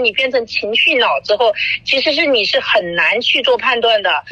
[0.00, 1.52] 你变成情绪脑之后，
[1.84, 4.24] 其实是你是很难去做判断的。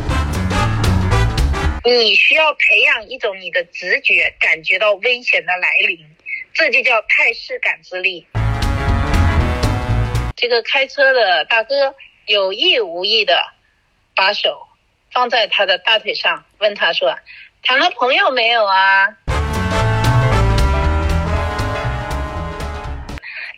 [1.84, 5.98] 你需要培养一种你的直觉，感觉到危险的来临，
[6.52, 8.26] 这就叫态势感知力。
[10.36, 11.94] 这个开车的大哥
[12.26, 13.40] 有意无意的
[14.14, 14.68] 把手
[15.12, 17.16] 放在他的大腿上，问他说
[17.62, 19.16] ：“谈了朋友没有啊？”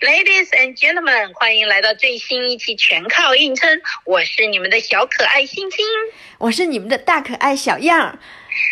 [0.00, 3.68] Ladies and gentlemen，欢迎来到最新一期《全靠硬撑》，
[4.06, 5.84] 我是你们的小可爱星星，
[6.38, 8.18] 我是你们的大可爱小样。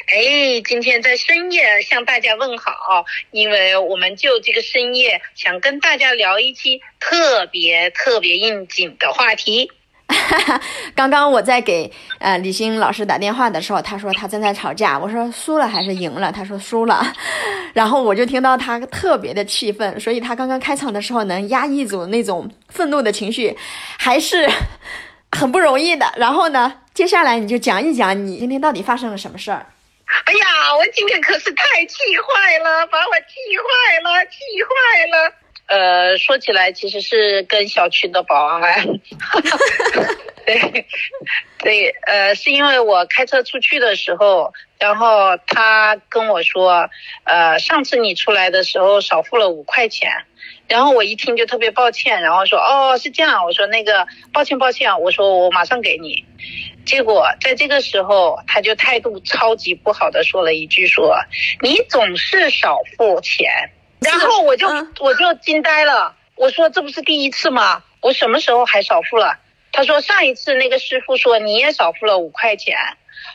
[0.06, 9.70] 哎，今天在深夜向大家问好，因为我们就这个深夜想跟大家聊一期特别特别应景的话题。
[10.96, 16.32] 刚刚我在给呃李欣老师打电话的时候，他说他正在吵架，我说输了还是赢了？
[16.32, 17.06] 他说输了，
[17.74, 23.56] 然后我就听到他特别的气愤，所以他刚刚开场的时候能压抑住那种愤怒的情绪，
[23.98, 24.48] 还是
[25.32, 26.10] 很不容易的。
[26.16, 29.66] 然后呢，接下来你就讲一讲你今天到底发生了什么事儿。
[30.24, 35.34] 哎呀，我今天可是太气坏了，把我气坏了，气坏了。
[35.68, 38.86] 呃，说起来，其实是跟小区的保安，
[40.46, 40.86] 对，
[41.58, 46.88] 对，呃，是因为我开车出去的时候，然后他跟我说，
[47.24, 50.10] 呃，上次你出来的时候少付了五块钱，
[50.68, 56.24] 然后我一听就特别抱歉，然后说，哦，是这样，我说那个抱歉抱歉，我说我马上给你，
[56.86, 61.14] 结果在这个时候他就态度超级不好的说了一句，说
[61.60, 63.50] 你总是少付钱。
[64.00, 64.68] 然后我就
[65.00, 67.82] 我就惊呆了，我说这不是第一次吗？
[68.00, 69.36] 我什么时候还少付了？
[69.72, 72.76] 他说上一次那个师傅说你也少付了五块钱，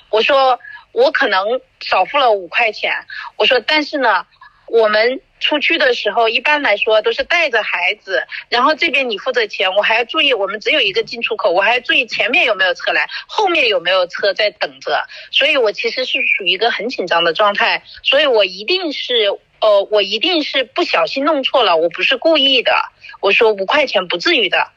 [0.10, 0.60] 我说
[0.94, 2.94] 我可能少付了五块钱，
[3.36, 4.26] 我说但是呢，
[4.68, 19.38] 我们出去的时候一般来说都是带着孩子，然后这边你付的钱，我还要注意我们只有一个进出口，我还要注意前面有没有车来，后面有没有车在等着，所以我其实是属于一个很紧张的状态，所以我一定是。
[19.64, 22.92] 哦，我一定是不小心弄错了，我不是故意的。
[23.22, 24.68] 我说五块钱不至于的，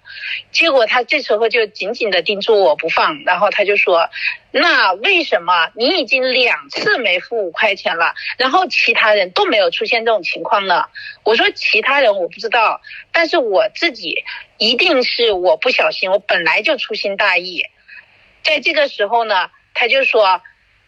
[0.53, 4.09] 结果他这时候就紧紧的盯住我不放，然后他就说
[4.53, 10.85] ：“那为什么你已经两次没付五块钱了，然后其他人都没有出现这种情况呢？”
[11.25, 12.81] 我说：“其他人我不知道，
[13.11, 14.23] 但是我自己
[14.57, 17.65] 一定是我不小心，我本来就粗心大意。”
[18.45, 20.41] 在这个时候呢，他就说：“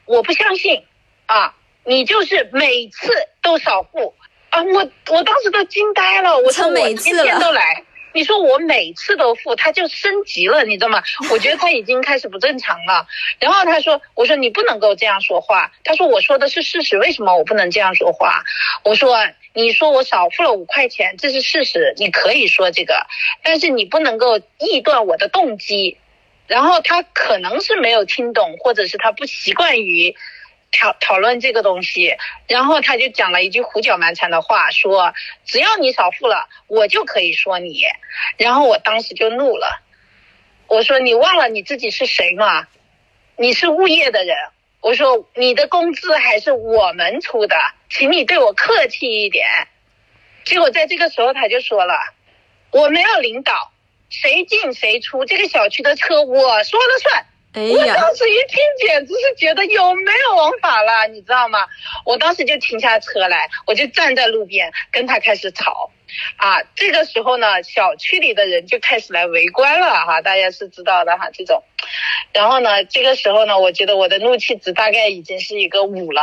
[0.06, 0.84] 我不相信
[1.26, 1.56] 啊。”
[1.88, 3.10] 你就是每次
[3.40, 4.14] 都少付
[4.50, 4.62] 啊！
[4.62, 7.82] 我我当时都惊呆了，我说我天天都来，
[8.12, 11.02] 你说我每次都付，他就升级了，你知道吗？
[11.30, 13.06] 我觉得他已经开始不正常了。
[13.40, 15.72] 然后他说，我说你不能够这样说话。
[15.82, 18.44] 他说我说的是事实，为什么我不能这样说话？
[18.84, 19.16] 我说
[19.54, 23.06] 你说我少付了五块钱，这是事实，你可以说这个，
[23.42, 25.96] 但是你不能够臆断我的动机。
[26.46, 30.14] 然后他可能是没有听懂，或者是他不习惯于。
[30.70, 35.14] 讨讨论这个东西，然后他就讲了一句胡搅蛮缠的话，说
[35.44, 37.82] 只要你少付了，我就可以说你。
[38.36, 39.82] 然后我当时就怒了，
[40.66, 42.68] 我说你忘了你自己是谁吗？
[43.36, 44.36] 你是物业的人，
[44.80, 47.56] 我说你的工资还是我们出的，
[47.88, 49.46] 请你对我客气一点。
[50.44, 51.94] 结果在这个时候他就说了，
[52.70, 53.72] 我没有领导，
[54.10, 57.26] 谁进谁出，这个小区的车我说了算。
[57.54, 61.66] 我当时一听，简直是觉得有没有王法了，你知道吗？
[62.04, 65.90] 我当时就停下车来，我就站在路边跟他开始吵，
[66.36, 71.62] 啊，这个时候呢，小区里的人就开始来围观了哈，大家是知道的哈，这种，
[72.32, 76.22] 然后呢，这个时候呢，我觉得我的怒气值大概已经是一个五了。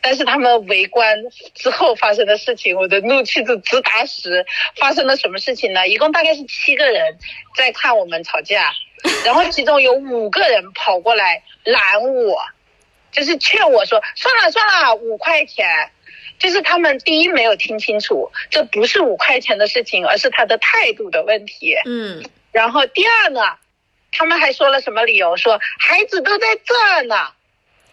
[0.00, 1.16] 但是他们围观
[1.54, 4.44] 之后发生的事情，我的怒气值直达十。
[4.76, 5.86] 发生了什么事情呢？
[5.86, 7.18] 一共大概是七个人
[7.56, 8.72] 在看我们吵架，
[9.24, 12.42] 然后其中有五个人跑过来拦我，
[13.10, 15.90] 就是劝我说：“算了算了，五块钱。”
[16.38, 21.76] 就是他们第一没有听清楚，这不是五块钱的事情，而是他的态度的问题。
[21.84, 22.24] 嗯。
[22.50, 23.40] 然后第二呢，
[24.10, 25.36] 他们还说了什么理由？
[25.36, 27.28] 说孩子都在这呢。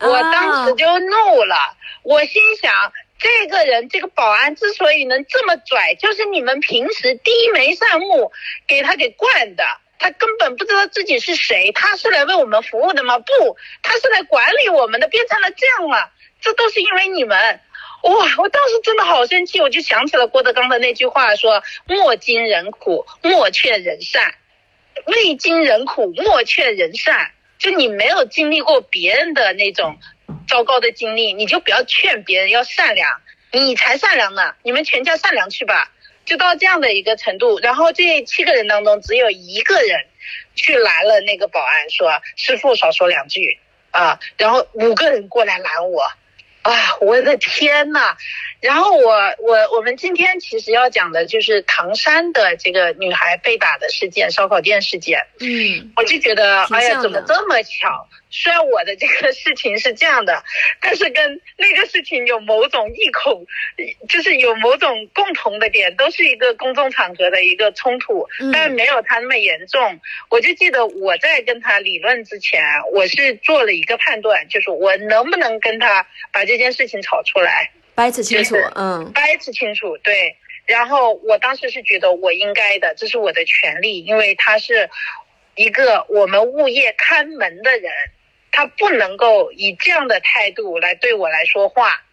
[0.02, 2.74] 我当时就怒了，我心想，
[3.20, 8.32] 这个人这个保安之所以能这么拽，就是你们平时低眉善目
[8.66, 9.66] 给他给惯的，
[10.00, 13.20] 他根本不知道自己是谁，他是来为我们服务的吗？
[13.20, 16.10] 不，他是来管理我们的，变成了这样了，
[16.42, 17.60] 这都是因为你们，
[18.04, 18.12] 哇！
[18.38, 24.34] 我当时真的好生气，我就想起了郭德纲的那句话，说莫经人苦，莫劝人善，
[25.06, 27.32] 未经人苦，莫劝人善。
[27.58, 30.00] 就你没有经历过别人的那种
[30.48, 33.20] 糟糕的经历，你就不要劝别人要善良，
[33.52, 34.56] 你才善良呢。
[34.64, 35.92] 你们全家善良去吧。
[36.30, 37.60] 就到这样的一个程度。
[37.60, 40.06] 然后这七个人当中，只有一个人
[40.54, 43.60] 去拦了那个保安，说：“师傅少说两句
[43.90, 46.04] 啊。”然后五个人过来拦我，
[46.62, 48.16] 啊，我的天呐！
[48.62, 55.26] 然后我我我们今天其实要讲的就是唐山的这个女孩被打的事件，烧烤店事件。
[55.40, 58.08] 嗯，我就觉得，哎呀，怎么这么巧？
[58.30, 60.44] 虽然我的这个事情是这样的，
[60.80, 63.46] 但是跟那个事情有某种异口，
[64.08, 70.00] 就是有某种共同的点，都是一个公众场合的一个冲突，但没有他那么严重。
[70.30, 72.62] 我就记得我在跟他理论之前，
[72.94, 77.72] 我是做了一个判断，就是我能不能跟他把这件事情吵出来。
[77.96, 80.36] 掰扯清楚，嗯，掰扯清楚，对。
[80.66, 84.88] 然后我当时是觉得我应该的，这是我的权利，因为他是
[85.56, 87.92] 一个我们物业看门的人，
[88.60, 92.04] 他不能够以这样的态度来对我来说话。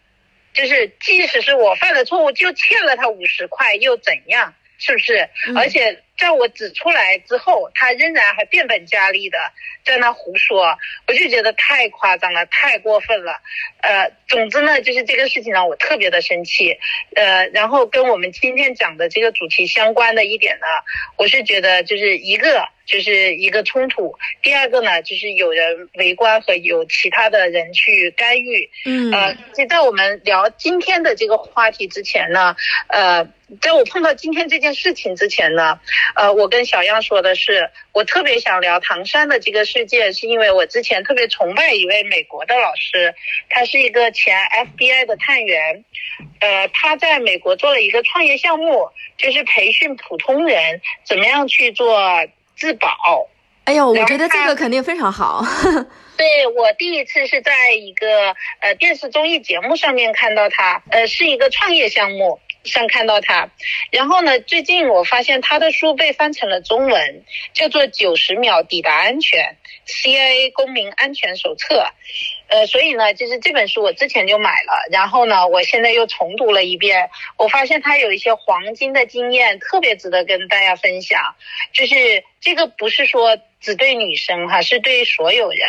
[0.53, 4.53] 就是即使是我犯了错误，就欠了他五十块又怎样？
[4.77, 5.29] 是不是？
[5.57, 6.01] 而且。
[6.17, 9.37] 在我指出来之后，他仍然还变本加厉的
[9.85, 10.75] 在那胡说，
[11.07, 13.39] 我就觉得太夸张了，太过分了。
[13.83, 16.75] 呃，总之呢，就是这个事情让我特别的生气。
[17.15, 20.65] 呃，然后跟我们今天讲的这个主题相关的一点呢，
[21.17, 28.69] 我是觉得就是一个就是一个冲突，第二个呢就是有人围观和有其他的人去干预。
[28.85, 29.11] 嗯。
[29.11, 32.55] 呃，就在我们聊今天的这个话题之前呢，
[32.87, 33.25] 呃，
[33.61, 35.79] 在我碰到今天这件事情之前呢。
[36.15, 43.13] 呃，我跟小样说的是，我特别想聊唐山的这个事件，是因为我之前特别崇拜一位美国的老师，
[43.49, 44.37] 他是一个前
[44.77, 45.83] FBI 的探员，
[46.39, 51.99] 呃，他在美国做了一个创业项目，就是培训普通人怎么样去做
[52.57, 52.89] 自保。
[53.65, 55.43] 哎呦，我觉得这个肯定非常好。
[56.17, 62.39] 对我第一次是在一个呃电视综艺节目上面看到他，呃，是一个创业项目。
[62.63, 63.49] 上看到他，
[63.91, 64.41] 然后呢？
[64.41, 67.23] 最近我发现他的书被翻成了中文，
[67.53, 69.55] 叫做《九十秒抵达安全
[69.85, 71.75] CIA 公民安全手册》。
[72.49, 77.09] 呃，所以呢，就是这本书我之前就买了，然后呢，我现在又重读了一遍。
[77.37, 81.35] 我发现他有一些黄金的经验，特别值得跟大家分享。
[81.73, 85.61] 就是这个不是说只对女生哈，是对所有人。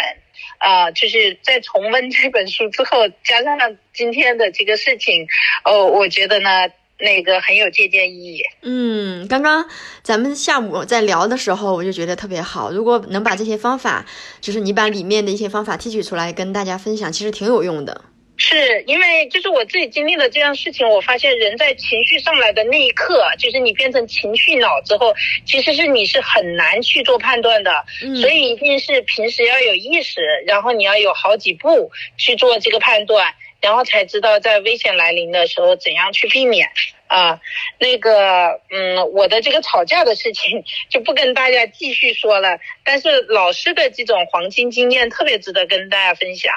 [0.58, 5.28] 啊，就是在重温这本书之后，加上今天的这个事情，
[5.64, 6.68] 哦，我觉得呢。
[6.98, 8.42] 那个很有借鉴意义。
[8.62, 9.64] 嗯，刚刚
[10.02, 12.70] 咱们下午在聊的时候，我就觉得特别好。
[12.70, 14.04] 如果能把这些方法，
[14.40, 18.02] 就是你把里面的一些方法提取出来跟大家分享，其实挺有用的。
[18.40, 25.12] 是因为就是我自己经历了这样事情，我发现人在情绪上来的那一刻，就是你变成情绪脑之后，
[25.44, 27.84] 其实是你是很难去做判断的。
[28.20, 33.34] 所以一定是平时要有意识，然后你要有好几步去做这个判断。
[33.60, 36.68] 然后才知道在危险来临的时候怎样去避免
[37.08, 37.40] 啊，
[37.78, 42.58] 那个嗯，我的这个吵架的事情就不跟大家继续说了。
[42.84, 46.54] 但是老师的这种黄金经验特别值得跟大家分享。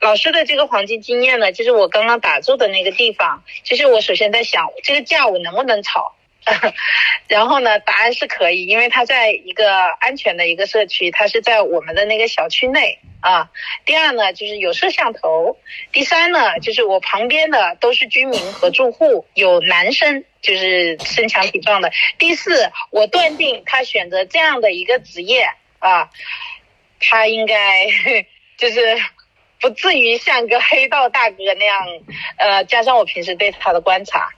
[0.00, 3.44] 老师的这个黄金经验呢，就是我刚刚打住的那个地方。
[3.62, 6.16] 就是我首先在想，这个架我能不能吵？
[7.28, 9.70] 然后呢，答案是可以，因为他在一个
[10.00, 13.50] 安全的一个社区，他是在我们的那个小区内啊。
[13.84, 15.58] 第二呢，就是有摄像头。
[15.92, 21.92] 第三呢，就是我旁边的都是居民和住户，有男生，就是身强体壮的。
[22.18, 25.46] 第四，我断定他选择这样的一个职业
[25.78, 26.10] 啊，
[26.98, 27.86] 他应该
[28.56, 28.80] 就是
[29.60, 31.86] 不至于像个黑道大哥那样。
[32.38, 34.30] 呃，加上我平时对他的观察。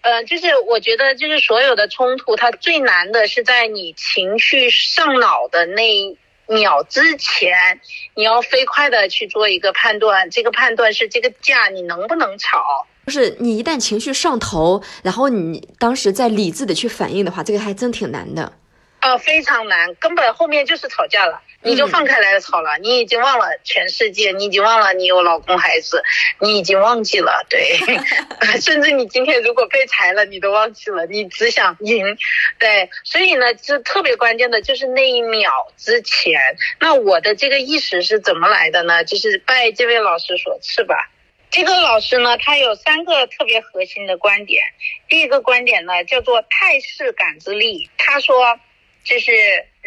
[0.00, 7.80] 呃，就是我觉得，就是所有的冲突，它最难的是在你情绪上脑的那一秒之前，
[8.14, 10.30] 你要飞快的去做一个判断。
[10.30, 12.86] 这个判断是这个架你能不能吵？
[13.06, 18.52] 就是你一旦情绪上头，然后你当时再理智的去反应的话，这个还真挺难的。
[19.00, 26.02] 啊，非常难，根本后面就是吵架了，你就放开来吵了，你已经忘了全世界，你已经忘了你有老公孩子，
[26.40, 27.76] 你已经忘记了，对，
[28.62, 32.16] 甚至你今天如果被裁了，你都忘记了，你只想赢，
[32.60, 36.40] 对，所以呢，这特别关键的就是那一秒之前，
[36.78, 39.02] 那我的这个意识是怎么来的呢？
[39.02, 41.10] 就是拜这位老师所赐吧。
[41.50, 44.62] 这个老师呢，他有三个特别核心的观点，
[45.08, 48.60] 第一个观点呢叫做态势感知力，他说。
[49.04, 49.32] 就是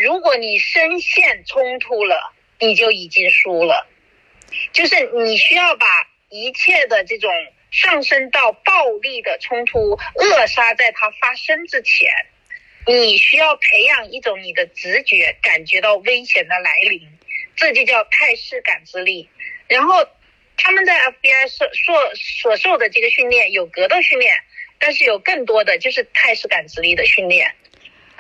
[0.02, 3.88] 如果你深陷冲突了，你就已经输了。
[4.74, 5.86] 就是你需要把
[6.30, 7.32] 一切的这种
[7.72, 12.10] 上升到暴力的冲突扼杀在它发生之前。
[12.88, 17.08] 你需要培养一种你的直觉，感觉到危险的来临，
[17.56, 19.30] 这就叫态势感知力。
[19.68, 20.06] 然后
[20.58, 24.34] 他们在 FBI 所所所受的这个训练有格斗训练。
[24.84, 27.54] 但是有更多的就是态势感知力的训练。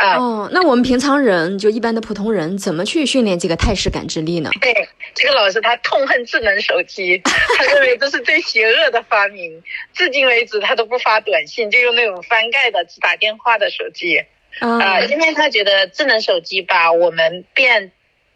[0.01, 4.50] 啊，哦，那我们平常人就一般的普通人怎么去训练这个态势感知力呢？
[4.60, 4.74] 对，
[5.13, 9.62] 这个老师他痛恨智能手机，他认为这是最邪恶的发明，
[9.93, 14.24] 至今为止他都不发短信，就用那种翻盖的只打电话的手机。
[14.60, 17.91] 啊，因为他觉得智能手机把我们变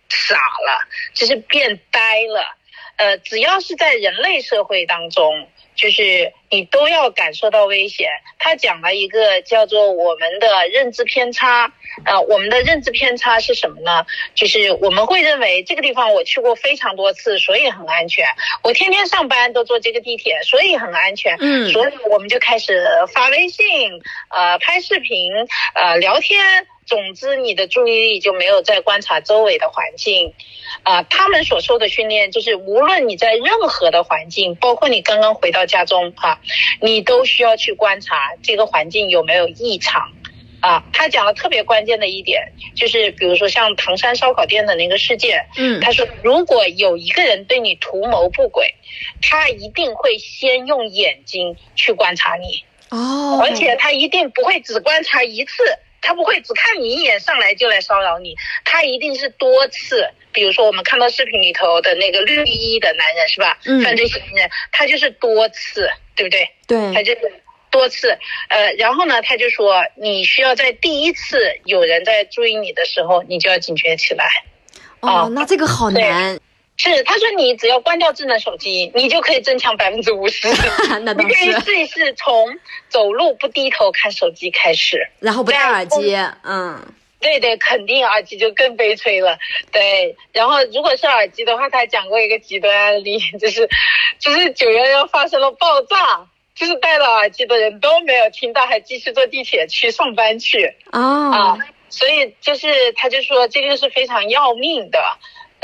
[0.07, 2.55] 傻了，就是变呆了。
[2.97, 5.47] 呃，只要是在人类社会当中。
[5.75, 8.07] 就是你都要感受到危险。
[8.39, 11.69] 他讲了一个叫做我们的认知偏差，
[12.05, 14.05] 呃，我们的认知偏差是什么呢？
[14.35, 18.25] 就是我们会认为这个地方我去过非常多次，所以很安全。
[18.63, 21.35] 我天天上班都坐这个地铁，所以很安全。
[21.41, 25.33] 嗯，所以我们就开始发微信，呃，拍视频，
[25.73, 26.65] 呃，聊天。
[26.85, 30.33] 总之，你的注意力就没有在观察周围的环境，
[30.83, 36.39] 啊，他们所受的训练就是，无论你在任何的环境，包括你刚刚回到家中哈，
[36.81, 40.11] 你都需要去观察这个环境有没有异常，
[40.59, 48.75] 啊，他讲的特别关键的一点就是，比如说像唐山烧烤店的那个事件，嗯，他说如果有一个人对你图谋不轨，
[49.23, 55.63] 他一定会先用眼睛去观察你，哦，而且他一定不会只观察一次。
[56.05, 60.07] 他不会只看你一眼上来就来骚扰你，他一定是多次。
[60.31, 63.57] 比如说我们看到视频里头的那个绿衣的男人是吧？
[63.65, 63.81] 嗯。
[63.81, 66.47] 犯罪嫌疑人，他就是多次，对不对？
[66.67, 66.93] 对。
[66.93, 67.33] 他就是
[67.71, 68.15] 多次，
[68.49, 74.29] 呃，然后呢，他就说你需要在第一次有人在注意你的时候，你就要警觉起来。
[74.99, 76.39] 哦，那这个好难。
[76.77, 80.47] 是，他说你只要关掉智能手机，你就可以增强百分之五十。
[81.03, 82.57] 那你可以试一试，从
[82.89, 86.13] 走路不低头看手机开始，然后不戴耳机。
[86.43, 89.37] 嗯，对对，肯定耳机就更悲催了。
[89.71, 93.69] 对，然后如果是耳机的话，他讲过一个极端案例，就是
[94.19, 100.75] 就是九幺幺发生了爆炸，就是戴了耳机的人都没有听到，还继续坐地铁去上班去。
[100.91, 101.57] 啊，
[101.89, 104.99] 所以就是他就说这个是非常要命的。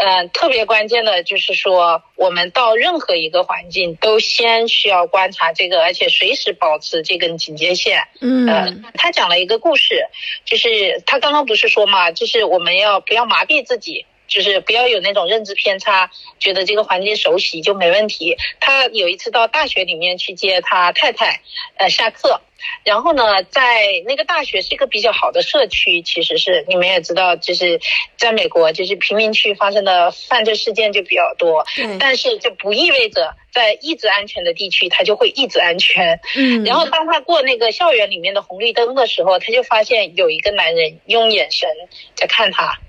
[0.04, 8.08] 嗯，特别关键的就是说，我们到任何一个环境都先需要观察这个，而且随时保持这根警戒线。
[8.20, 10.08] 嗯，他讲了一个故事，
[10.44, 14.08] 就是他刚刚不是说嘛，就是我们要不要麻痹自己。
[14.32, 16.10] 就是不要有那种认知偏差，
[16.40, 18.38] 觉得这个环境熟悉就没问题。
[18.62, 21.42] 他有一次到大学里面去接他太太，
[21.76, 22.40] 呃，下课，
[22.86, 27.82] 然后呢，在那个大学是一个比较好的社区，其实是你们也知道，就是
[28.16, 31.66] 在美国，就是贫民区发生的犯罪事件就比较多。
[31.78, 32.00] 嗯。
[32.00, 36.22] 但是这不意味着在一直安全的地区，他就会一直安全。
[36.38, 36.64] 嗯。
[36.64, 41.68] 然后当他过那个校园里面的红绿灯的时候，他就发现有一个男人用眼神
[42.16, 42.80] 在看他。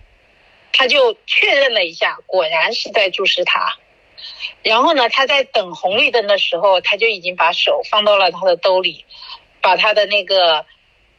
[0.73, 3.76] 他就确认了一下，果然是在注视他。
[4.62, 9.05] 然后呢，他在等红绿灯的时候，他就已经把手放到了他的兜里，
[9.61, 10.64] 把他的那个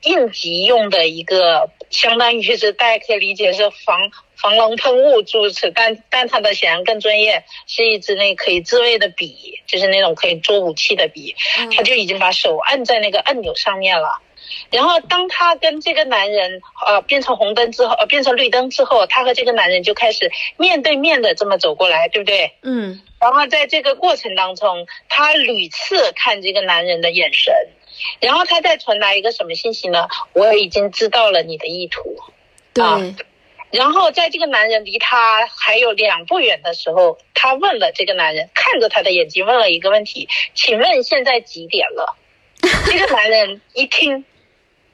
[0.03, 11.36] 应急用的一个，相当于是大家可以理解是防防狼喷雾诸此，但但他的显然更专业，是一支那可以自卫的笔，就是那种可以做武器的笔。
[11.75, 14.22] 他就已经把手按在那个按钮上面了。
[14.73, 22.53] 然后，当他跟这个男人呃变成红灯之后，呃变成绿灯之后，他和这个男人就开始面对面的这么走过来，对不对？
[22.63, 22.99] 嗯。
[23.21, 27.53] 然后在这个过程当中，他屡次看这个男人的眼神，
[28.19, 30.07] 然后他再传达一个什么信息呢？
[30.33, 32.17] 我已经知道了你的意图。
[32.73, 32.83] 对。
[33.69, 42.17] 然后在这个男人离他还有两步远的时候，他问了这个男人，看着他的眼睛问了一个问题：请问现在几点了？
[42.87, 44.25] 这个男人一听。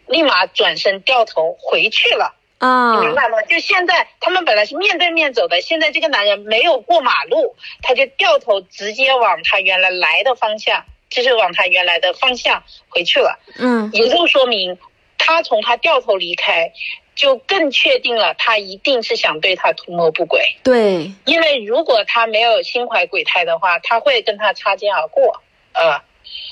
[0.09, 2.99] 立马转身掉头回去了啊！
[2.99, 3.41] 明白吗？
[3.43, 13.39] 就现在，他们本来是面对面走的，现在这个男人没有过马路，他就掉头直接往他原来来的方向，就是往他原来的方向回去了。
[13.59, 14.77] 嗯，也就说明，
[15.17, 16.73] 他从他掉头离开，
[17.15, 20.41] 就更确定了他一定是想对他图谋不轨。
[20.63, 25.43] 对，因为如果他没有心怀鬼胎的话，他会跟他擦肩而过。
[25.73, 26.01] 呃。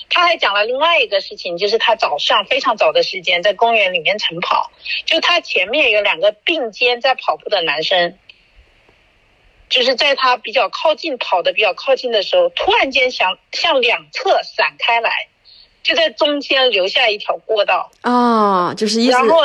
[0.09, 4.71] 他还讲了另外一个事情，就是他早上非常早的时间在公园里面晨跑，
[5.05, 8.17] 就他前面有两个并肩在跑步的男生，
[9.69, 15.27] 就是在他比较靠近跑的比较靠近的时候，突然间想向两侧闪开来，
[15.83, 19.11] 就在中间留下一条过道啊，就是意思。
[19.11, 19.41] 然后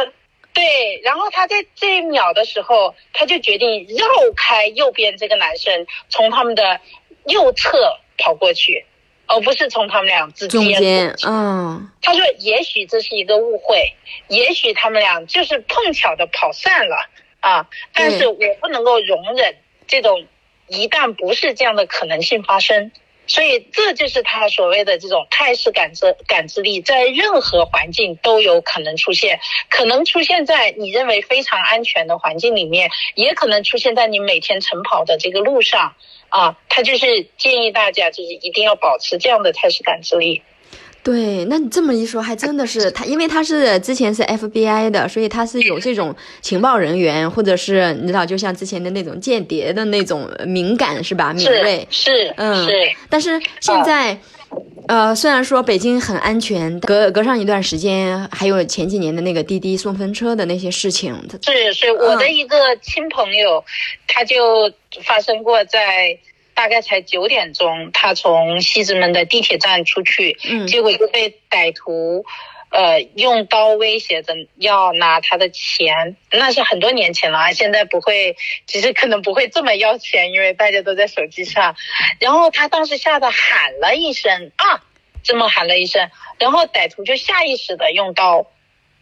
[0.54, 6.80] 对，然后他在这一秒的时候，他就决定绕开右边这个男生，从他们的
[7.26, 8.86] 右侧跑过去。
[9.34, 13.94] 而不是从他们俩之间，嗯，他说也许这是一个误会，
[14.28, 17.08] 也许他们俩就是碰巧的跑散了
[17.40, 20.26] 啊，但是我不能够容忍这种
[20.68, 22.92] 一旦不是这样的可能性发生，
[23.26, 29.38] 所以这就是他所谓的这种态势感知感知力，在任何环境都有可能出现，
[29.70, 35.94] 可能出现在你认为非常安全的环境里面，也可能出现在你每天晨跑的这个路上
[36.28, 36.58] 啊。
[36.68, 40.42] 他就是建议大家，就是一定要保持这样的态势感知力。
[41.04, 51.32] 对，那你这么一说，还真的是他，因为他是之前是 FBI 的，所以他是有这种情报人员，或者是你知道，就像之前的那种间谍的那种敏感，是吧？
[51.32, 52.72] 敏锐是，嗯，是。
[53.08, 54.16] 但是现在，
[54.86, 61.12] 呃，虽然说北京很安全，隔隔上一段时间，还有前几年的那个滴滴送分车的那些事情，
[61.44, 63.64] 是是，我的一个亲朋友，
[64.06, 64.70] 他就
[65.04, 66.16] 发生过在。
[66.54, 72.24] 大概才九点钟，他从西直门的地铁站出去，嗯，结果就被歹徒，
[72.70, 76.16] 呃，用刀威胁着要拿他的钱。
[76.30, 81.74] 那是很多年前了啊，现在不会，其实可能不会这么要钱，因为大家都在手机上。
[82.18, 84.84] 然后他当时吓得喊了一声啊，
[85.22, 88.46] 这么喊了一声，然后歹徒就下意识的用刀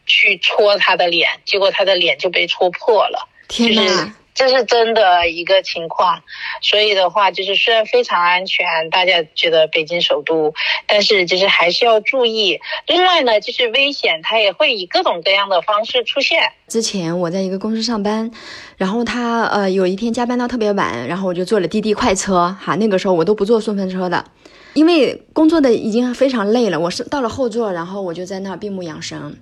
[0.07, 3.28] 去戳他的脸，结果他的脸就被戳破了。
[3.49, 4.14] 天呐！
[4.40, 6.18] 这是真的一个情况，
[6.62, 10.54] 所以的话，就是虽然非常安全，大家觉得北京首都，
[10.87, 12.59] 但是就是还是要注意。
[12.87, 16.40] 另外呢，就是危险，它也会以各种各样的方式出现。
[16.68, 18.30] 之前我在一个公司上班，
[18.78, 24.25] 然后他呃有一天加班到特别晚，然后我就坐了滴滴快车，哈，那个时候我都不坐顺风车的，
[24.73, 29.38] 因为工作的已经非常累了，我是到了后座，然后我就在那闭目养神，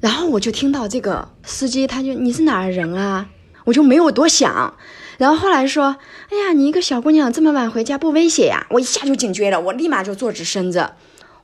[0.00, 3.28] 然后我就听到这个司机他就你是哪儿人啊？
[3.68, 4.74] 我就没有多想，
[5.18, 5.96] 然后后来说
[6.32, 10.88] ：“哎呀，你一个小姑娘这么晚回家不危险呀？”我一下就警觉了，我立马就坐直身子，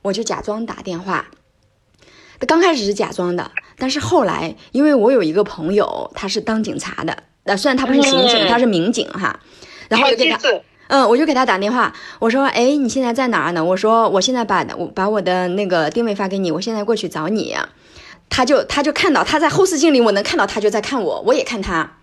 [0.01, 1.27] 我就假装打电话。
[2.47, 9.39] 刚开始是假装的，但是后来因为我有一个朋友，他是当警察的，呃，虽然他不是刑警，他是民警哈。
[9.87, 10.39] 然后我就给他，
[10.87, 17.55] 嗯，我就给他打电话，我说：“哎，你现在在哪儿呢？”我说：“我现在把我把我的那个定位发给你，我现在过去找你。”
[18.29, 21.97] 他就他就看到他在后视镜里，我能看到他就在看我，我也看他。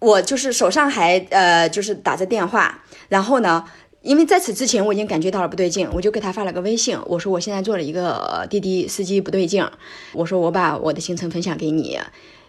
[0.00, 3.64] 我就是手上还呃，就是打着电话，然后呢，
[4.02, 9.64] 因为在此之前我已经感觉到了不对劲，我就给他发了个微信，我说我现在做了一个滴滴司机不对劲，
[10.12, 12.00] 我说我把我的行程分享给你，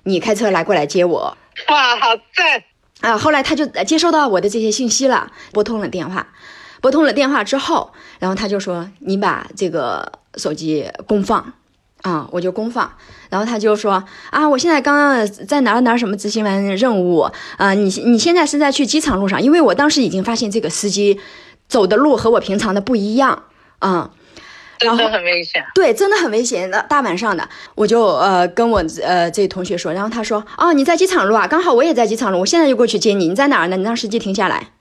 [0.04, 1.38] 你开车来过来接我。
[1.68, 2.64] 哇，好赞
[3.02, 3.18] 啊！
[3.18, 6.26] 后来他就接收到我的这些信息了，拨通了电话，
[6.82, 11.54] 拨通了电话之后，然后他就说你把这个手机公放。
[12.02, 12.92] 啊，我就公放，
[13.30, 21.20] 然后他就说啊，我现在刚刚在哪儿哪儿什么执行完任务啊，你你现在是在去机场路上，因为我当时已经发现这个司机
[21.68, 23.44] 走的路和我平常的不一样
[23.80, 24.10] 啊，
[24.80, 33.78] 真的很危险，对，真的很危险的，大晚上的，我就呃跟我呃这同学说，然后他说哦，你在机场路啊，刚好我也在机场路，我现在就过去接你，你在哪儿呢？
[33.78, 34.72] 你让司机停下来。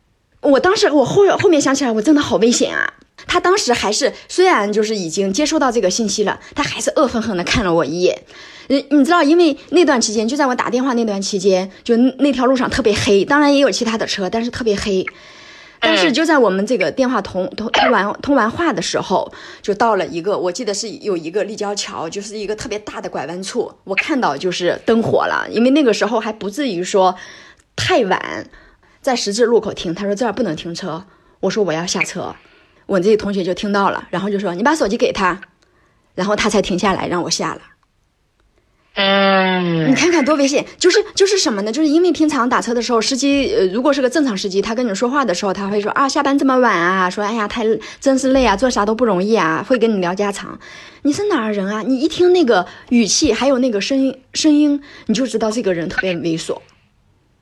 [0.41, 2.95] 我当时我后后面想起来，我真的好危险啊。
[3.27, 8.23] 他当时还是虽然就是已经接收到这个信息了，他还是恶狠狠地看了我一眼。
[8.69, 15.05] 你你知道，因为那段期间就在我打电话那段期间，就那条路上特别黑，当然也有其他的车，但是特别黑。
[15.83, 27.17] 但是就在我们这个电话通通通完通完话的时候，就到了一个我记得是有一个立交桥，就是一个特别大的拐弯处，我看到就是灯火了，因为那个时候还不至于说
[27.75, 28.47] 太晚，
[29.01, 31.07] 在十字路口停，他说这儿不能停车，
[31.41, 32.37] 我说我要下车。
[32.91, 35.41] 我这个同学就听到了，然后就说：“你把手机给他，
[36.17, 37.61] 然后他才停下来让我下了。”
[38.99, 40.67] 嗯，你看看多危险！
[40.77, 41.71] 就是就是什么呢？
[41.71, 47.65] 就是因为平常打车的时候，司机呃，如果是个正常司机，他跟你说话的时候，他会说啊，下班这么晚啊，说哎呀，太
[48.01, 50.59] 真是累啊，做啥都不容易啊，会跟你聊家常。
[51.03, 51.83] 你是哪儿人啊？
[51.83, 56.59] 你一听那个语气，还有那个声音声音，你就知道这个人特别猥琐。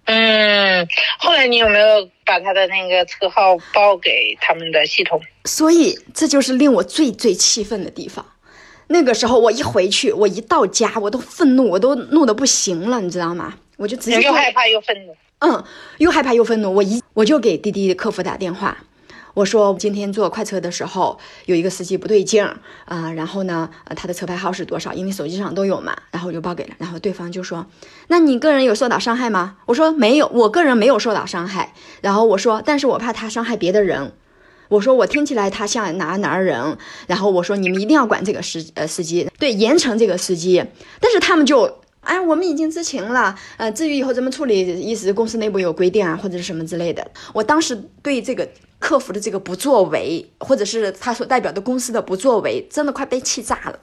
[0.05, 0.87] 嗯，
[1.19, 5.19] 后来你有没有把他的那个车号报给他们的系统？
[5.47, 8.25] 所以这就是令我最最气愤的地方。
[8.89, 13.55] 那个时候我一回去，我一到家，我都愤怒，我都怒的不行了，你知道吗？
[13.79, 15.17] 我就直接又害怕又愤怒。
[15.39, 15.65] 嗯，
[15.97, 16.75] 又害怕又愤怒。
[16.75, 18.77] 我一我就给滴滴客服打电话。
[19.39, 24.93] 我说今天坐快车的时候有一个司机不对劲儿啊，然后呢，呃，他的车牌号是多少？
[24.93, 27.65] 因为手机上都有嘛，然后我就报给了，然后对方就说，
[28.09, 29.59] 那你个人有受到伤害吗？
[29.67, 31.73] 我说没有，我个人没有受到伤害。
[32.01, 34.13] 然后我说，但是我怕他伤害别的人。
[34.71, 36.77] 我说我听起来他像哪哪人。
[37.07, 40.65] 然后我说你们一定要管这个司呃司机，对严惩这个司机。
[40.99, 41.79] 但是他们就。
[42.01, 43.39] 哎，我们已经知情了。
[43.59, 47.07] 呃，至于以后怎么处理，意思公司内部有规定啊，或者是什么之类的。
[47.35, 48.49] 我当时对这个
[48.79, 53.81] 客服的这个不作为，或者是他所代表的公司的不作为，真的快被气炸了。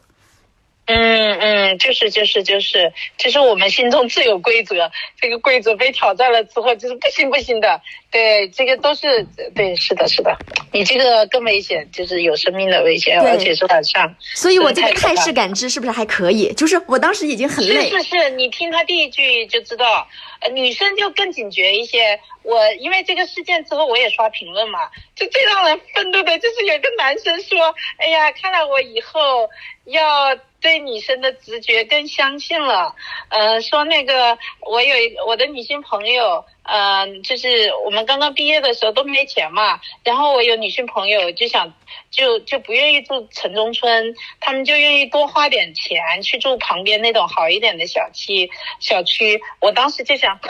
[0.85, 7.81] 嗯嗯，就是就是就是，其实我们心中自有规则，这个规则被挑战了之后，就是不行不行的。
[8.11, 10.37] 对，这个都是对，是的，是的，
[10.71, 14.15] 你这个更危险，就是有生命的危险，而且是晚上。
[14.35, 16.53] 所以我这个态势感知是不是还可以？
[16.53, 20.07] 就是我当时已经很是累，是是，你听他第一句就知道，
[20.39, 22.19] 呃，女生就更警觉一些。
[22.43, 24.79] 我因为这个事件之后，我也刷评论嘛，
[25.15, 29.49] 就最让人愤怒的就是有一个男生说：“哎呀，看来我以后
[29.85, 32.95] 要对女生的直觉更相信了。”
[33.29, 36.43] 呃，说那个我有一我的女性朋友。
[36.67, 41.71] 嗯、就是我们刚刚毕业的时候都没钱嘛，然后我有女性朋友就想
[42.09, 48.49] 就就不愿意住城中村，他们就愿意多花点钱去住旁边那种好一点的小区
[48.79, 49.39] 小区。
[49.61, 50.49] 我当时就想， 哼，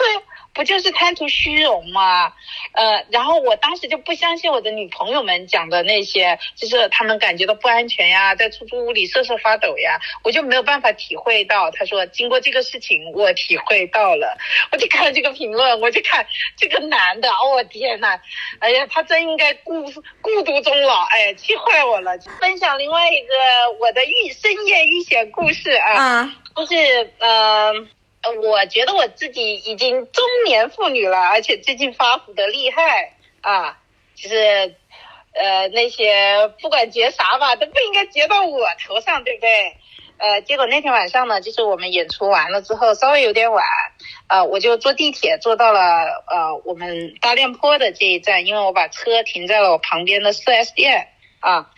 [0.56, 2.32] 不就是贪图虚荣吗？
[2.72, 11.70] 呃，然后我当时就不相信我的女朋友们讲的那些，就是他们感觉到不安全呀，在出租屋里瑟瑟发抖呀，我就没有办法体会到。
[11.70, 14.38] 他说，经过这个事情，我体会到了。
[14.72, 18.18] 我就看这个评论，我就看这个男的，哦天呐，
[18.58, 19.84] 哎呀，他真应该孤
[20.22, 22.16] 孤独终老，哎，气坏我了。
[22.40, 23.34] 分享另外一个
[23.78, 26.74] 我的遇深夜遇险故事啊，啊，就是
[27.18, 27.74] 呃。
[28.30, 33.78] 我觉得我自己已经中年妇女了，而且最近发福的厉害啊，
[34.14, 34.74] 就是
[35.32, 39.76] 呃那些不管结啥吧，都不应该结到我头上，对不对？
[40.18, 43.66] 呃，结果那天晚上呢，就是我们演出完了之后，稍微有点晚，
[44.28, 51.08] 呃，我就坐地铁坐到了呃我们大练坡的这一站，因为我把车停在了我旁边的 4S 店
[51.40, 51.70] 啊，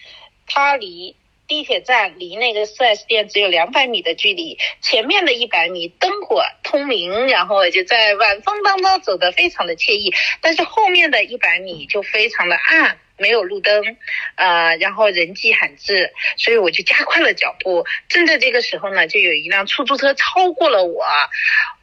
[0.46, 1.16] 它离
[1.48, 12.98] 地铁站离那个 4S 店只有两百米的距离，前面的一百米灯火通明，然后我就在晚风当中走得非常的惬意，但是后面的一百米就非常的暗。
[13.20, 13.96] 没有路灯，
[14.36, 17.84] 呃，然后人迹罕至，所以我就加快了脚步。
[18.08, 21.04] 正在这个时候呢，就有一辆出租车超过了我，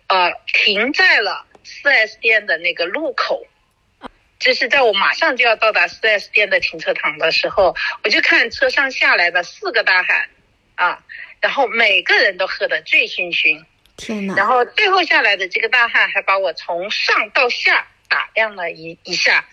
[0.07, 3.45] 呃，停在了 4S 店的那个路口。
[4.39, 10.29] 就是在我马上就要到达 4S 店的停车场的时候，我就看车上下来的四个大汉，
[10.75, 11.03] 啊，
[11.41, 13.63] 然后每个人都喝得醉醺醺，
[13.97, 14.35] 天呐！
[14.35, 19.45] 然后最后下来的这个大汉还把我从上到下打量了一一下，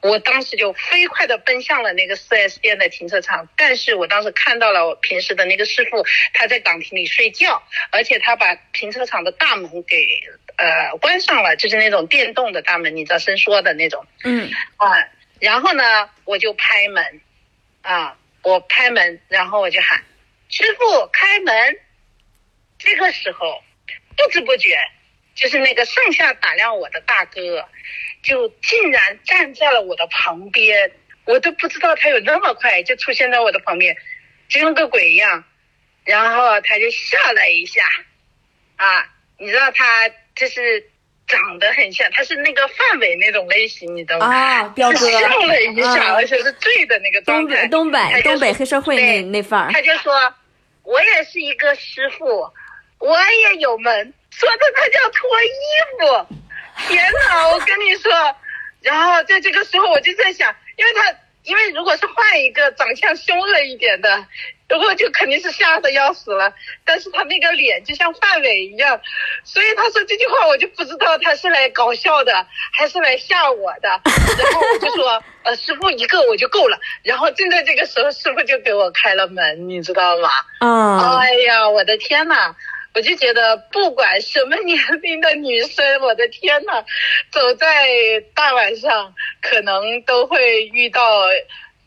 [0.00, 10.20] 我当时就飞快的奔向了那个 4S 店的停车场，但是我当时看到了我平时的那个师傅他在岗亭里睡觉，而且他把停车场的大门给
[10.56, 14.06] 呃关上了，就是那种电动的大门，你知道伸缩的那种。
[14.24, 14.88] 嗯啊，
[15.40, 17.20] 然后呢，我就拍门，
[17.82, 20.04] 啊，我拍门，然后我就喊
[20.48, 21.78] 师傅开门。
[22.78, 23.60] 这个时候，
[24.16, 24.78] 不知不觉，
[25.38, 27.64] 就是那个上下打量我的大哥，
[28.24, 30.90] 就竟然站在了我的旁边，
[31.26, 33.96] 我都不知道他有那么快就出现在我的旁边，
[34.48, 35.44] 就跟个鬼一样。
[36.04, 37.82] 然后他就笑了一下，
[38.74, 39.06] 啊，
[39.38, 40.90] 你知道他就是
[41.28, 44.26] 长得很像，他是那个范伟那种类型，你知道吗？
[44.26, 47.68] 啊，彪哥，笑了一下，啊而且是醉的那个状态。
[47.68, 50.12] 东北东北东北黑社会那对那范儿他就说
[50.82, 52.50] ：“我也是一个师傅，
[52.98, 55.48] 我也有门。”说的他就要脱衣
[55.98, 56.36] 服，
[56.86, 57.48] 天哪！
[57.48, 58.12] 我跟你说，
[58.82, 64.08] 然后在这个时候我就在想，因为他因为如果是换一个长相凶恶一点的，
[64.68, 66.52] 然后就肯定是吓得要死了。
[66.84, 69.00] 但是他那个脸就像范伟一样，
[69.42, 73.88] 所以他说这句话我就不知道他是来搞笑的还是来吓我的。
[73.88, 76.78] 然后我就说，呃，师傅一个我就够了。
[77.02, 80.30] 然后正在这个时候，师傅就给我开了门，你知道吗？
[80.60, 82.54] 啊，哎呀，我的天呐！
[82.94, 86.84] 我就觉得，不管什么年龄的女生，我的天呐，
[87.30, 87.86] 走在
[88.34, 91.26] 大晚上，可能都会遇到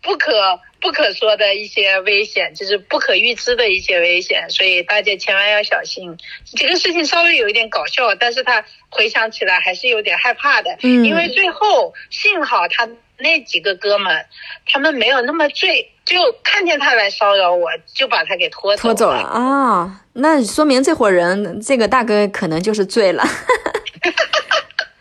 [0.02, 6.18] 不可不可说的一些危险，就是不可预知的一些危险，所以大家千万要小心。
[6.56, 12.88] 这个事情稍微有一点搞笑，但是他回想起来还是有点害怕的，嗯因为最后幸好他
[13.22, 14.26] 那几个哥们，
[14.66, 23.24] 他们没有那么醉，就看见他来骚扰我，就把他给拖走拖走了啊，那说明这伙人这个大哥可能就是醉了。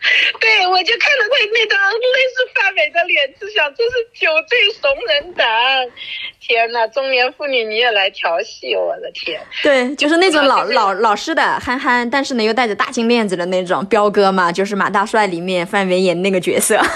[0.41, 5.47] 对，我就看了他那张类似范伟的脸，就想这是酒醉怂人胆。
[6.39, 9.39] 天呐，中年妇女你也来调戏，我的天！
[9.61, 16.81] 对，就是那种老老老实的憨憨，但是呢又带着大金链子的那种彪哥嘛，就是马大帅里面范伟演那个角色。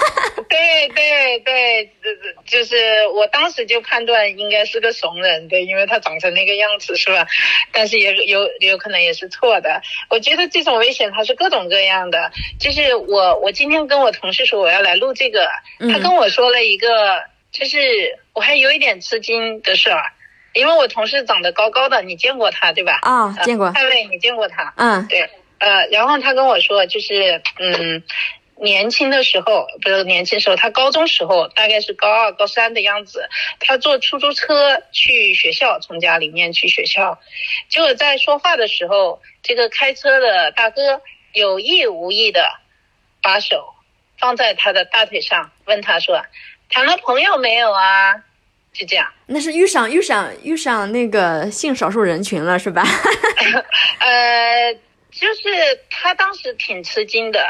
[0.48, 7.26] 对对对，这这就是我当时就判断应该是个怂人，对，因为他长成那个样子是吧？
[7.72, 9.80] 但是也有也有可能也是错的。
[10.08, 12.30] 我觉得这种危险它是各种各样的。
[12.58, 15.46] 就是我我今天跟我同事说我要来录这个，
[15.78, 17.78] 他嗯跟我说了一个，就是
[18.32, 20.12] 我还有一点吃惊的事儿，
[20.54, 22.98] 因为我同事长得高高的，你见过他对吧？
[23.02, 23.72] 啊，见过呃。
[23.72, 24.72] 蔡卫，你见过他？
[24.76, 25.28] 嗯对，
[25.58, 28.02] 呃，然后他跟我说，就是嗯，
[28.58, 33.28] 年轻的时候，不是年轻时候，他高中时候大概是高二、高三的样子，
[33.60, 37.18] 他坐出租车去学校，从家里面去学校，
[37.68, 41.00] 结果在说话的时候，这个开车的大哥
[41.32, 42.42] 有意无意的
[43.26, 43.74] 把手
[44.20, 46.24] 放在他的大腿上，问他说
[46.70, 48.14] ：“谈了朋友没有啊？”
[48.72, 52.84] 就这样，那是遇上遇上遇上那个性少数人群了，是吧？
[53.98, 54.72] 呃，
[55.10, 55.40] 就是
[55.90, 57.44] 他当时挺吃惊的。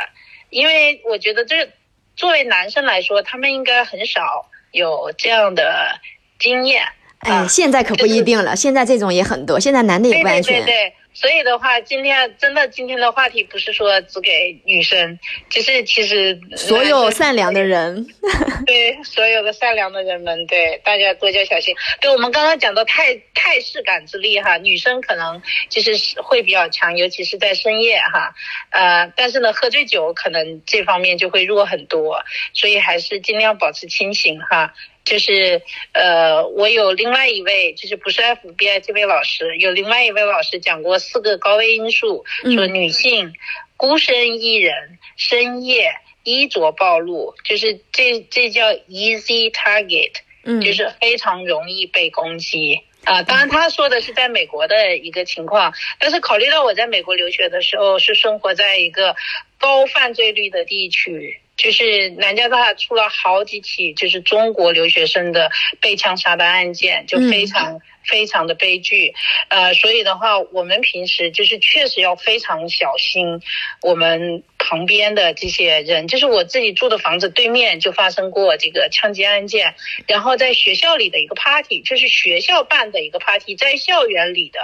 [0.48, 1.68] 因为我觉得这
[2.14, 6.00] 作为男生来说，他们应该很少有这样的
[6.38, 6.82] 经验。
[7.18, 10.64] 哎，现在可不一定了，现在这种也很多，现在男的也不安全。
[10.64, 10.94] 对对对。
[11.18, 18.06] 所以的话，今天真的今天的话题不是说只给女生，就是其实所有善良的人，
[18.66, 21.74] 对所有的善良的人们，对大家多加小心。
[22.02, 28.34] 对我们刚刚讲到态态势感知力哈，女生可能就是会比较强，尤其是在深夜哈，
[28.72, 34.74] 呃，但是呢，喝醉酒可能这方面就会弱很多，所以还是尽量保持清醒哈。
[35.06, 43.32] 就是呃，我有另外一位，就是不是 FBI 这位老师，有另外一位老师讲过四个高危因素，说女性
[43.76, 45.92] 孤身一人、深夜
[46.24, 53.22] 衣着暴露，就是这这叫 easy target，嗯，就是非常容易被攻击啊。
[53.22, 59.14] 当然他说的是在美国的一个情况，但是考虑到我在美国留学的时候是生活在一个
[59.56, 61.40] 高犯罪率的地区。
[61.56, 69.14] 就是南加大出了好几起，就是中国留学生的被枪杀的案件，就非常非常的悲剧。
[69.48, 73.40] 呃，所以的话，我们平时就是确实要非常小心
[73.82, 76.08] 我们旁边的这些人。
[76.08, 79.74] 就是我自己住的房子对面就发生过这个枪击案件，
[80.06, 84.58] 然后在学校里的一个 party，就是学校办的一个 party，在校园里的。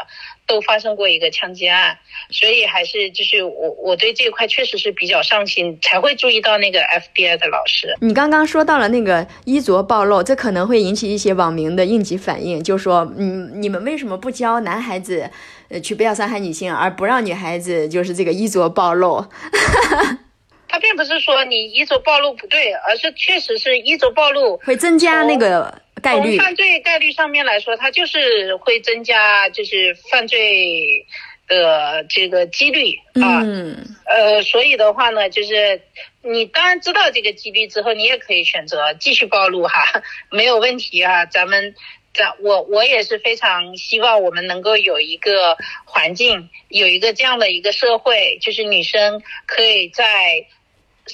[0.45, 1.97] 都发生过一个枪击案，
[2.31, 7.97] 所以还是就是我我对这块确实是比较上心，才会注意到那个 FBI 的老师。
[8.01, 15.31] 你刚刚说到了那个衣着暴露，这可能会引起一些网民的应急反应，就说嗯，你们为什么不教男孩子
[15.69, 19.25] 呃去不要伤害女性，而不让女孩子就是这个衣着暴露？
[20.69, 26.37] 他并不是说你衣着暴露不对，而是确实是衣着暴露会增加那个概率。
[26.37, 31.05] 从犯罪概率上面来说，它就是会增加，就是犯罪
[31.47, 33.43] 的这个几率啊。
[33.45, 35.81] 嗯呃，所以的话呢，就是
[36.23, 41.27] 你当然知道这个几率之后，你也可以选择继续暴露哈，没有问题啊。
[41.27, 41.75] 咱们
[42.15, 50.47] 咱我我也是非常希望我们能够有一个环境，有一个这样的一个社会，就是女生可以在。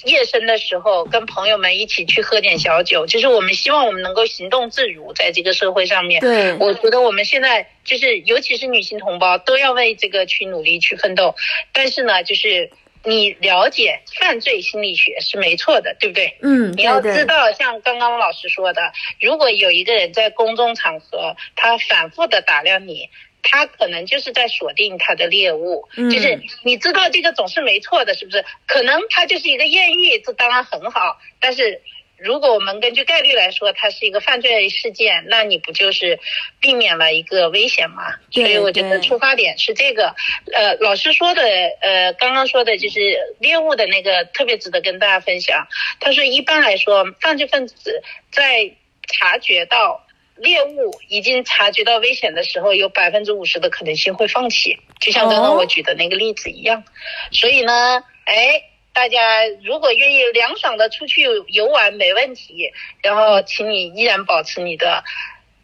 [0.04, 6.20] 夜深的时候，跟朋友们一起去喝点小酒，就是我们希望我们能够行动自如，在这个社会上面。
[6.20, 11.34] 对，我觉得我们现在就是，尤其是女性同胞，都要为这个去努力去奋斗。
[11.72, 12.70] 但是呢，就是
[13.08, 16.36] 你了解犯罪心理学是没错的，对不对？
[16.42, 23.08] 嗯，你要知道，像刚刚老师说的，如果有一个人在公众场合，他反复的打量你。
[23.40, 28.44] 他可能就是在锁定他的猎物，就是你知道这个总是没错的，是不是？
[28.66, 31.16] 可能他就是一个艳遇，这当然很好。
[31.40, 31.80] 但是
[32.18, 36.18] 如果我们根据概率来说，它是一个犯罪事件，那你不就是
[36.60, 38.14] 避免了一个危险吗？
[38.30, 40.14] 所以我觉得出发点是这个。
[40.52, 41.42] 呃，老师说的，
[41.80, 42.98] 呃，刚刚说的就是
[43.38, 45.66] 猎物的那个特别值得跟大家分享。
[46.00, 48.72] 他说，一般来说，犯罪分子在
[49.06, 50.04] 察觉到。
[50.40, 56.84] 猎物已经察觉到危险的时候，有百分之五十的可能性会放弃，就像刚刚我举的那个例子一样。
[57.32, 58.62] 所以呢，哎，
[58.98, 62.72] 大家如果愿意凉爽的出去游玩，没问题。
[63.00, 65.04] 然后，请你依然保持你的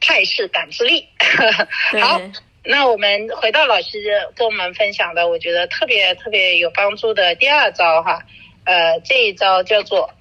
[0.00, 1.08] 态势感知力。
[2.00, 2.20] 好，
[2.62, 3.98] 那我们回到老师
[4.36, 8.22] 跟我们分享的，我觉得特别特别有帮助的第二招哈，
[8.66, 10.14] 呃，这一招叫做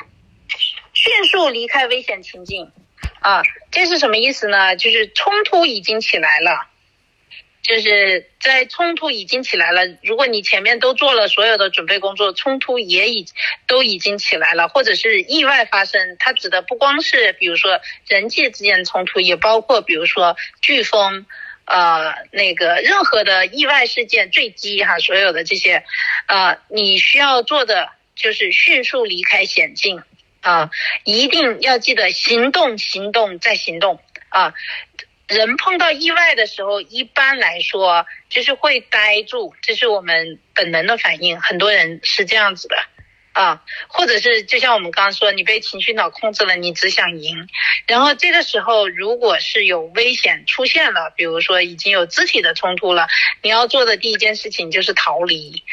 [0.93, 2.71] 迅速离开危险情境。
[3.19, 4.75] 啊，这是什么意思呢？
[4.75, 6.65] 就是冲突已经起来了，
[7.63, 9.81] 就是在冲突已经起来了。
[10.03, 13.25] 如果你前面都做了所有的准备工作，冲突也已
[13.65, 16.17] 都已经起来了，或者是意外发生。
[16.19, 21.25] 它指的不光是比如说人际之间的冲突，也包括比如说飓风，
[21.65, 25.83] 呃，那个任何的意外事件坠机哈，所有的这些，
[26.27, 30.03] 呃，你需要做的就是迅速离开险境。
[30.45, 30.71] 啊，
[31.05, 34.53] 一定要记得行动，行动再行动啊！
[35.27, 41.39] 人碰到意外的时候，一般来说就是会呆住，这是我们本能的反应。
[41.39, 42.75] 很多人是这样子的，
[43.31, 47.47] 啊，或者是就像我们刚刚说，你被情绪脑控制了，你只想赢。
[47.87, 53.07] 然后这个时候，如果是有危险出现了，比如说已经有肢体的冲突了，
[53.41, 55.63] 你要做的第一件事情就是逃离。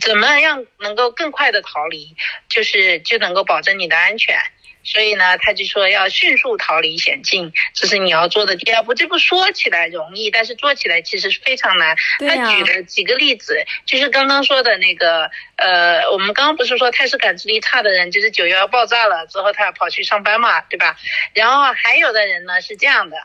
[0.00, 2.14] 怎么样能够更快的逃离？
[2.48, 4.40] 就是就能够保证你的安全。
[4.82, 8.94] 所以呢，他就说要迅速逃离险境，这是你要做的第二步。
[8.94, 11.94] 这步说起来容易，但是做起来其实非常难。
[12.18, 20.96] 他举了几个例子，就是刚刚说的那个，呃，我们刚刚不是说态势感知力差的人，就是九幺幺爆炸了之后，他要跑去上班嘛，对吧？
[21.34, 23.18] 然后还有的人呢是这样的，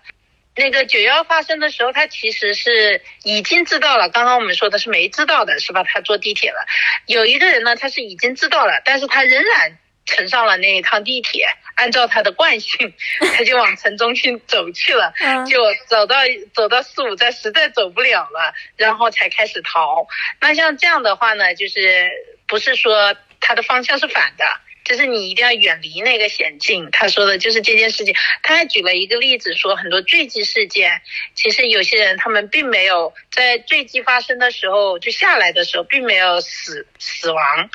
[0.56, 4.10] 那个九幺幺发生的时候，他其实是已经知道了。
[4.10, 5.84] 刚刚我们说的是没知道的，是吧？
[5.84, 6.58] 他坐地铁了。
[7.06, 9.78] 有一个人呢，他是已经知道了，但是他仍然。
[10.06, 12.94] 乘上了那一趟地铁，按照他的惯性，
[13.36, 15.14] 他就往城中心走去了，
[15.48, 16.18] 就走到
[16.54, 20.08] 走到四五站，实在走不了了，然后才开始逃。
[20.40, 22.10] 那像这样的话呢，就是
[22.48, 24.46] 不是说他的方向是反的，
[24.84, 26.88] 就是你一定要远离那个险境。
[26.92, 28.16] 他说的就是这件事情。
[28.44, 31.02] 他还举了一个例子，说很多坠机事件，
[31.34, 37.70] 其实有些人他们并没有在坠机发生的时候就下来的时候并没有死死亡，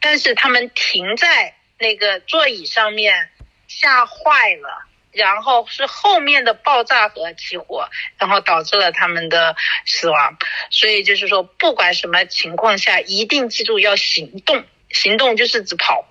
[0.00, 1.54] 但是他们停在。
[1.82, 3.28] 那个座椅上面
[3.66, 10.38] 吓坏了，然后是后面的爆炸和起火，然后导致了他们的死亡。
[10.70, 14.64] 所以就是说，不管什么情况下，一定记住要行动。
[14.88, 16.06] 行动就是指跑。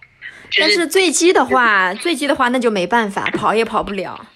[0.60, 4.28] 但是坠机的话，坠机的话那就没办法，跑也跑不了。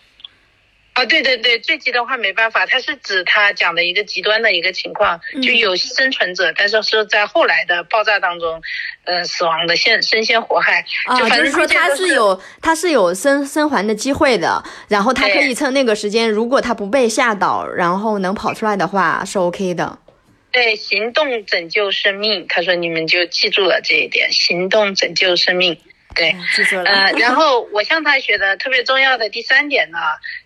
[0.96, 8.62] 啊，对对对，坠机的话没办法，它是指他讲的一个极端的一个情况，就有生存者，但是是在后来的爆炸当中，
[9.04, 10.86] 呃，死亡的现身先活害。
[11.06, 20.00] 啊，就是说他是有他是有生生还的机会的，然后他可以趁那个时间，如果他不被吓倒，然后能跑出来的话是 OK 的。
[20.54, 25.78] 对，行动拯救生命，他说你们就记住了这一点，行动拯救生命。
[26.16, 26.36] 对。
[26.86, 30.00] 呃， 然后我向他学的特别重要的第三点呢，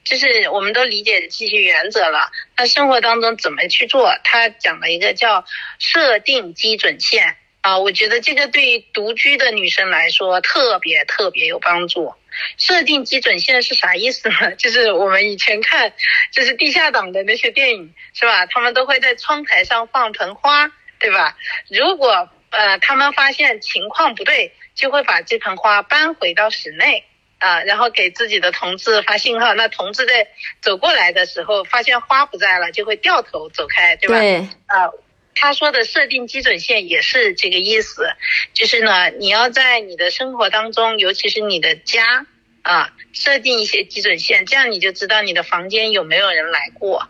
[0.03, 2.32] 就是我们都理解这些原则了。
[2.58, 4.12] 那生活当中怎么去做？
[4.23, 5.45] 他讲了一个叫
[5.77, 12.13] 设定基准线啊，我觉得这个对独居的女生来说特别特别有帮助。
[12.58, 14.55] 设定基准线是啥意思呢？
[14.58, 15.93] 就是我们以前看
[16.32, 18.45] 就是地下党的那些电影是吧？
[18.47, 21.38] 他们都会在窗台上放盆花，对吧？
[21.69, 24.51] 如果呃他们发现情况不对。
[24.80, 27.04] 就会把这盆花搬回到室内
[27.38, 29.54] 啊，然后给自己的同志发信号。
[29.54, 30.30] 那同志在
[30.62, 34.18] 走过来的时候，发现花不在了，就会掉头走开，对吧？
[34.20, 34.38] 对。
[34.68, 34.89] 啊，
[35.36, 38.08] 他说的设定基准线也是这个意思，
[38.54, 42.26] 就是呢，你要在你的生活当中，尤其是你的家
[42.62, 47.10] 啊，设定一些基准线，这样你就知道你的房间有没有人来过，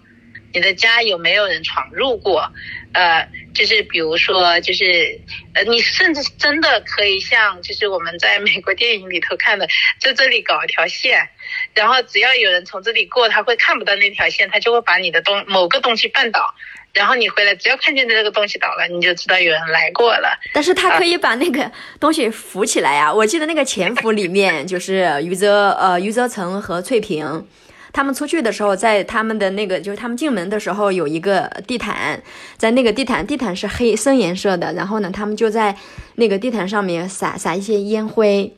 [0.53, 2.51] 你的家有没有人闯入过。
[2.91, 5.21] 呃，就是比如说，就是
[5.53, 9.67] 呃，你甚至真的可以像，就是我们在美国电影里头看的，
[9.99, 11.29] 在这里搞一条线，
[11.75, 16.51] 然后只要有人从这里过，他会看不到那条线，他就会把你的东某个东西绊倒，
[16.91, 20.35] 然后你回来，只要看见这个东西倒了，你就知道有人来过了。
[20.51, 23.13] 但是他可以把那个东西扶起来呀！
[23.13, 27.47] 我记得那个潜伏里面，就是 余则呃余则成和翠萍。
[27.91, 32.21] 他们出去的时候，在他们的那个，就是他们进门的时候有一个地毯，
[32.57, 34.71] 在那个地毯，地毯是黑深颜色的。
[34.73, 35.75] 然后呢，他们就在
[36.15, 38.53] 那个地毯上面撒撒一些烟灰。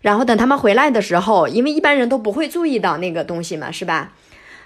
[0.00, 4.12] 然后等他们回来的时候，因为一般人都不会注意到那个东西嘛，是吧？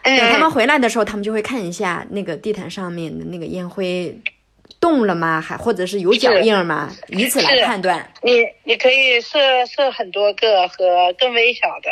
[0.05, 4.21] 等他们回来的时候，他们就会看一下那个地毯上面的那个烟灰
[4.79, 5.41] 动了吗？
[5.41, 6.93] 还或者是有脚印吗？
[7.09, 8.07] 以此来判断。
[8.23, 11.91] 你你可以设设很多个和更微小的，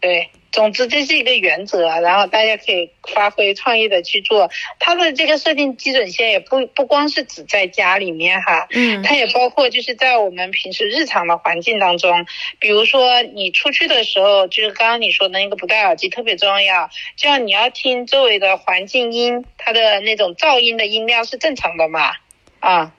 [0.00, 0.30] 对。
[0.50, 4.50] 总之，这是一个原则，然后大家可以发挥创意的去做。
[4.78, 12.26] 它的这个设定基准线也不不光是只在家里面哈，嗯，它也包括就是在我们平时日常的环境当中，
[12.58, 22.12] 比如说你出去的时候，就是刚刚你说的那个不戴耳机特别重要，这样你要听周围的环境音，它的那种噪音的音量是正常的嘛？
[22.60, 22.94] 啊。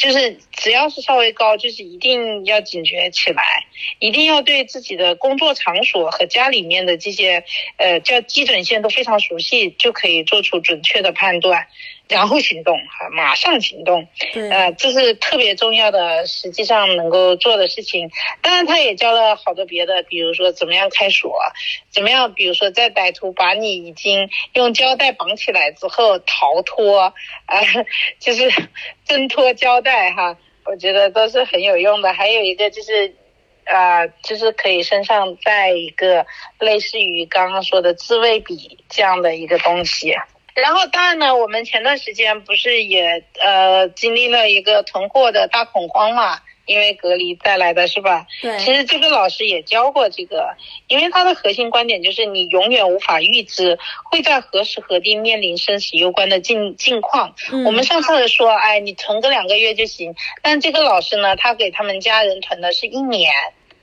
[0.00, 3.66] 就是只要是稍微高，就是一定要警觉起来，
[3.98, 7.44] 一定要对自己的工作场所和家里面的这些
[7.76, 11.68] 呃叫基准线都非常熟悉，就可以做出准确的判断。
[12.10, 14.08] 然后行动哈，马上行动，
[14.50, 18.10] 呃，这是特别重要的，实际上能够做的事情。
[18.42, 21.40] 当然，他也教了好多别的，比如说怎么样开锁，
[21.90, 27.14] 怎么样，比如说在歹徒把你已经用胶带绑起来之后逃脱，
[27.46, 27.62] 啊，
[28.18, 28.50] 就是
[29.04, 32.12] 挣脱胶带哈，我觉得都是很有用的。
[32.12, 33.14] 还有一个就是，
[33.66, 36.26] 啊，就是可以身上带一个
[36.58, 40.12] 类似于刚刚说的自卫笔这样的一个东西。
[40.54, 46.40] 然后当然呢，我们前段时间不是也呃经历了一个囤货的大恐慌嘛？
[46.66, 48.26] 因为隔离带来的是吧？
[48.40, 48.56] 对。
[48.60, 50.54] 其实这个老师也教过这个，
[50.86, 57.34] 因为他的核心观点就是你永远无法预知会在何时何地面临生死攸关的境境况。
[57.50, 57.64] 嗯。
[57.64, 63.32] 我们上次说，哎，你囤个两个月就行，但这个老师呢，他给他们家人囤的是一年。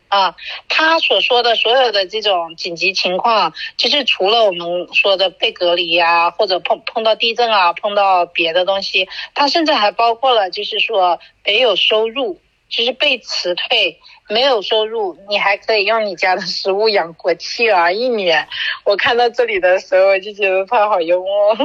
[0.09, 0.35] 啊，
[0.69, 12.39] 他所说的所有的这种紧急情况，其实除了我们说的被隔离啊，或者碰碰到地震啊，碰到别的东西，他甚至还包括了，就是说没有收入，
[12.69, 13.99] 就是被辞退，
[14.29, 18.47] 没有收入，你还可以用你家的食物养活妻儿一年。
[18.85, 21.55] 我看到这里的时候，我就觉得他好幽默。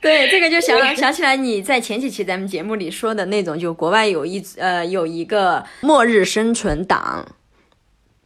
[0.00, 7.26] 对，这个就想 想起来你在前几期咱们节目里说的那种，就国外有一呃有一个末日生存党。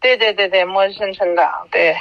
[0.01, 1.47] 对对对对，末日生存党。
[1.71, 1.95] 对，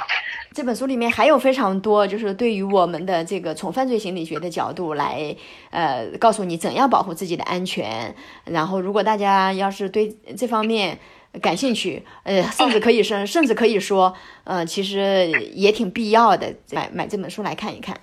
[0.54, 5.36] 这本书里面还有非常多，就是对于我们的这个从犯罪心理学的角度来，
[5.70, 8.14] 呃，告诉你怎样保护自己的安全。
[8.46, 10.98] 然后，如果大家要是对这方面
[11.42, 18.00] 感兴趣，呃，甚至可以说，甚至可以说，呃，其实也挺必要的，买买这本书来看一看。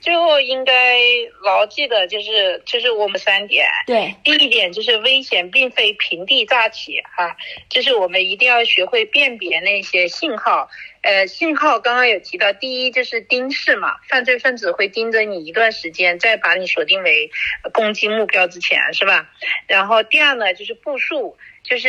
[0.00, 0.98] 最后应该
[1.42, 3.66] 牢记的就是，就是我们三点。
[3.86, 7.36] 对，第一点就是危险并非平地乍起啊，
[7.68, 10.68] 就是我们一定要学会辨别那些信号。
[11.02, 17.30] 呃，信号刚刚有提到，第一就是盯视嘛，犯罪分子会盯着你一段时间，再把你锁定为
[17.72, 19.30] 攻击目标之前，是吧？
[19.66, 21.88] 然后第二呢，就是步数，就是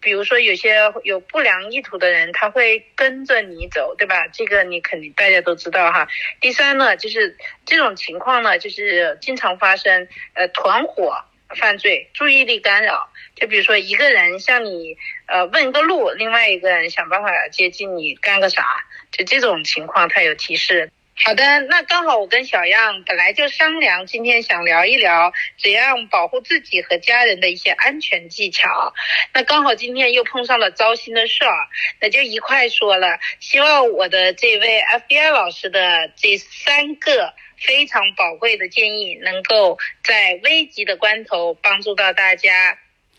[0.00, 4.28] 比如说有些有不良意图的人，他会跟着你走，对吧？
[4.28, 6.08] 这个你肯定大家都知道哈。
[6.40, 11.24] 第三呢，就是这种情况呢，就是经常发生，呃，团伙。
[11.50, 14.96] 犯罪注意力干扰，就比如说一个人向你
[15.26, 18.66] 呃问个路，另外一个人想办法接近你干个啥，
[19.12, 20.90] 就这种情况他有提示。
[21.16, 28.92] 好的，那刚好我跟小样本来就商量，今天想聊一聊怎样保护自己和家人的一些安全技巧。
[29.32, 31.54] 那刚好今天又碰上了糟心的事儿，
[32.00, 33.18] 那就一块说了。
[33.40, 37.34] 希望我的这位 FBI 老师的这三个。
[37.56, 42.76] 非常宝贵的建议，能够在危急的关头帮助到大家。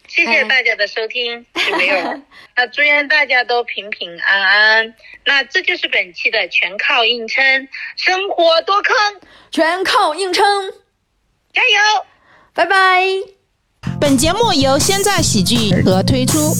[0.07, 2.21] 谢谢大家的收听，有没有？
[2.55, 4.93] 那祝愿大家都平平安安。
[5.25, 8.95] 那这就是本期的全靠硬撑，生活多坑，
[9.51, 10.45] 全靠硬撑，
[11.53, 12.05] 加油！
[12.53, 13.05] 拜拜。
[13.99, 16.53] 本节目由现在喜剧和推出。